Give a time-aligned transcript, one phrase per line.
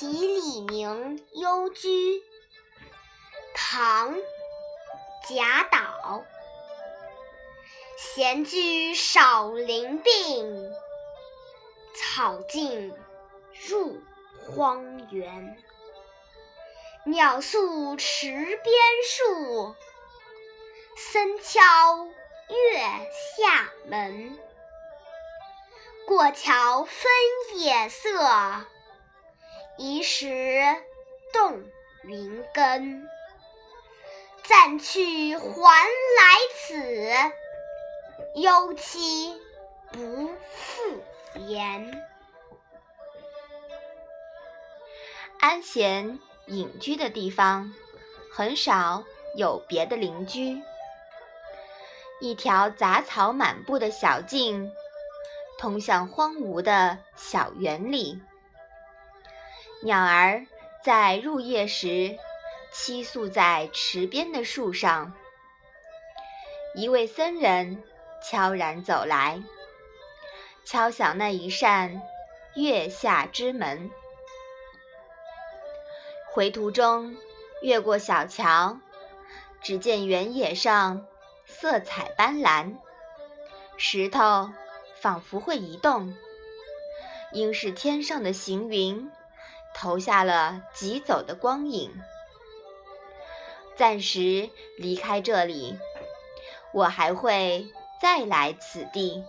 [0.00, 2.22] 题李明幽居，
[3.52, 4.14] 唐·
[5.28, 6.24] 贾岛。
[7.98, 10.72] 闲居少林病，
[11.94, 12.96] 草径
[13.68, 14.00] 入
[14.48, 15.62] 荒原。
[17.04, 18.56] 鸟宿池边
[19.04, 19.74] 树，
[20.96, 22.06] 僧敲
[22.48, 22.80] 月
[23.36, 24.38] 下门。
[26.06, 27.12] 过桥分
[27.58, 28.64] 野色，
[29.82, 30.28] 疑是
[31.32, 31.64] 洞
[32.02, 33.08] 云根。
[34.44, 36.74] 暂去还来此，
[38.34, 39.40] 忧期
[39.90, 41.02] 不复
[41.48, 42.02] 言。
[45.40, 47.72] 安闲隐居的地方，
[48.30, 49.02] 很少
[49.34, 50.60] 有别的邻居。
[52.20, 54.70] 一条杂草满布的小径。
[55.56, 58.22] 通向荒芜的小园里，
[59.82, 60.46] 鸟儿
[60.84, 62.16] 在入夜时
[62.72, 65.12] 栖宿在池边的树上。
[66.74, 67.82] 一位僧人
[68.22, 69.42] 悄然走来，
[70.64, 72.00] 敲响那一扇
[72.54, 73.90] 月下之门。
[76.32, 77.16] 回途中，
[77.62, 78.78] 越过小桥，
[79.60, 81.06] 只见原野上
[81.46, 82.74] 色彩斑斓，
[83.76, 84.50] 石头。
[85.00, 86.14] 仿佛会移动，
[87.32, 89.10] 应是天上的行云
[89.80, 91.90] 投下了疾走的光影。
[93.74, 95.78] 暂时离开这里，
[96.72, 97.66] 我还会
[97.98, 99.24] 再来此地。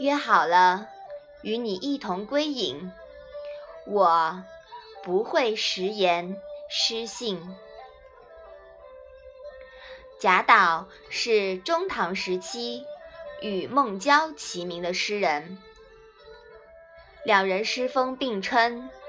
[0.00, 0.88] 约好了
[1.42, 2.90] 与你一同归隐，
[3.86, 4.42] 我
[5.04, 6.36] 不会食言
[6.68, 7.40] 失信。
[10.18, 12.84] 贾岛是中唐时期。
[13.40, 15.60] 与孟郊齐名的诗人，
[17.24, 18.88] 两人诗风并称“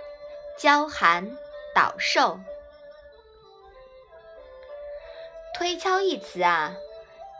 [0.58, 1.38] 郊寒
[1.74, 2.40] 岛瘦”。
[5.56, 6.76] 推敲一词啊，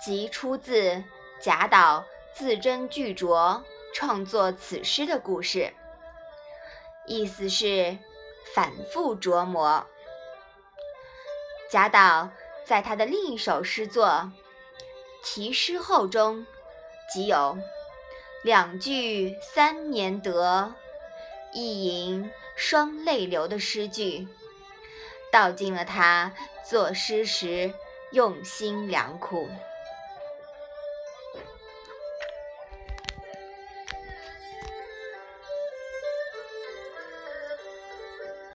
[0.04, 1.04] 即出自
[1.42, 3.64] 贾岛字斟句酌
[3.94, 5.74] 创作此诗的故事，
[7.06, 7.98] 意思是
[8.54, 9.86] 反复琢磨。
[11.72, 12.30] 贾岛
[12.66, 14.08] 在他的另一首诗作
[15.24, 16.46] 《题诗后》中。
[17.12, 17.58] 即有
[18.44, 20.74] “两句三年得，
[21.52, 24.28] 一吟双泪流”的诗句，
[25.32, 26.34] 道尽了他
[26.70, 27.74] 作诗时
[28.12, 29.50] 用心良苦。